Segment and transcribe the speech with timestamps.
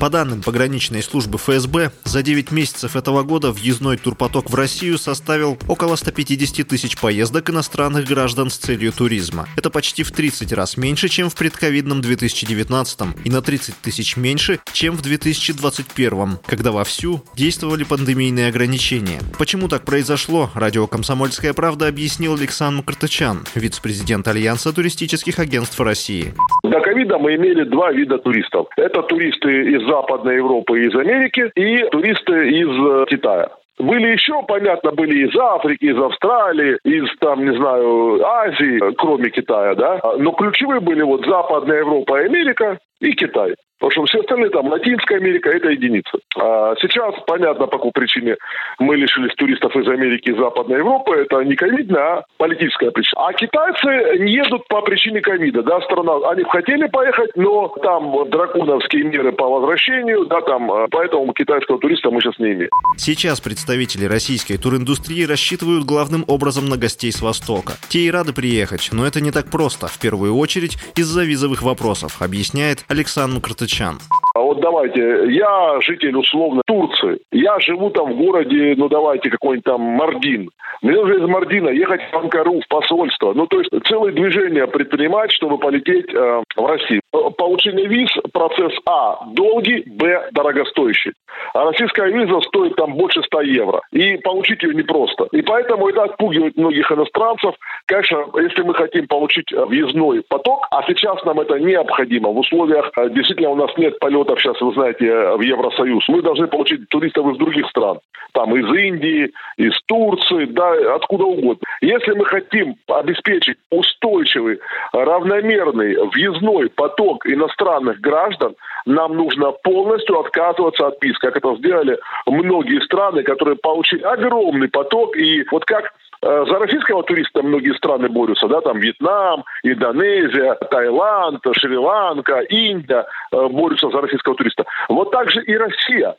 [0.00, 5.56] По данным пограничной службы ФСБ, за 9 месяцев этого года въездной турпоток в Россию составил
[5.68, 9.46] около 150 тысяч поездок иностранных граждан с целью туризма.
[9.56, 14.60] Это почти в 30 раз меньше, чем в предковидном 2019 и на 30 тысяч меньше,
[14.72, 19.20] чем в 2021, когда вовсю действовали пандемийные ограничения.
[19.38, 26.34] Почему так произошло, радио «Комсомольская правда» объяснил Александр Картачан, вице-президент Альянса туристических агентств России.
[26.64, 28.66] До ковида мы имели два вида туристов.
[28.76, 33.48] Это туристы из Западной Европы и из Америки и туристы из э, Китая.
[33.78, 39.74] Были еще, понятно, были из Африки, из Австралии, из, там, не знаю, Азии, кроме Китая,
[39.74, 40.00] да.
[40.16, 43.54] Но ключевые были вот Западная Европа и Америка и Китай.
[43.78, 46.18] Потому что все остальные, там, Латинская Америка, это единица.
[46.38, 48.36] А сейчас, понятно, по какой причине
[48.78, 51.14] мы лишились туристов из Америки и Западной Европы.
[51.14, 53.26] Это не ковидная, а политическая причина.
[53.26, 56.30] А китайцы не едут по причине ковида, да, страна.
[56.30, 62.10] Они хотели поехать, но там драконовские меры по возвращению, да, там, а, поэтому китайского туриста
[62.10, 62.70] мы сейчас не имеем.
[62.96, 67.74] Сейчас представители российской туриндустрии рассчитывают главным образом на гостей с Востока.
[67.90, 72.22] Те и рады приехать, но это не так просто, в первую очередь из-за визовых вопросов,
[72.22, 73.98] объясняет Александр Картычан.
[74.36, 75.00] А вот давайте,
[75.32, 80.50] я житель условно Турции, я живу там в городе, ну давайте какой-нибудь там Мардин.
[80.82, 83.32] Мне нужно из Мардина ехать в Анкару, в посольство.
[83.32, 87.00] Ну то есть целое движение предпринимать, чтобы полететь э, в Россию.
[87.38, 91.12] Получение виз процесс А долгий, Б дорогостоящий.
[91.54, 93.80] А российская виза стоит там больше 100 евро.
[93.92, 95.28] И получить ее непросто.
[95.32, 97.54] И поэтому это отпугивает многих иностранцев.
[97.86, 103.10] Конечно, если мы хотим получить въездной поток, а сейчас нам это необходимо в условиях, э,
[103.10, 107.26] действительно у нас нет полета вот сейчас, вы знаете, в Евросоюз, мы должны получить туристов
[107.32, 107.98] из других стран.
[108.32, 111.62] Там из Индии, из Турции, да, откуда угодно.
[111.80, 114.58] Если мы хотим обеспечить устойчивый,
[114.92, 122.80] равномерный въездной поток иностранных граждан, нам нужно полностью отказываться от ПИС, как это сделали многие
[122.82, 125.16] страны, которые получили огромный поток.
[125.16, 132.40] И вот как за российского туриста многие страны борются, да, там Вьетнам, Индонезия, Таиланд, Шри-Ланка,
[132.40, 134.64] Индия э, борются за российского туриста.
[134.88, 136.16] Вот так же и Россия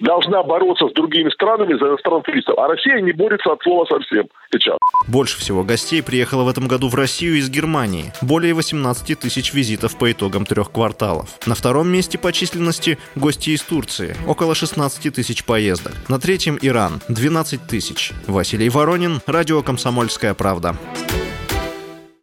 [0.00, 2.58] должна бороться с другими странами за иностранных туристов.
[2.58, 4.76] А Россия не борется от слова совсем сейчас.
[5.08, 8.12] Больше всего гостей приехало в этом году в Россию из Германии.
[8.22, 11.38] Более 18 тысяч визитов по итогам трех кварталов.
[11.46, 14.16] На втором месте по численности гости из Турции.
[14.26, 15.94] Около 16 тысяч поездок.
[16.08, 17.00] На третьем Иран.
[17.08, 18.12] 12 тысяч.
[18.26, 19.20] Василий Воронин.
[19.26, 20.76] Радио «Комсомольская правда».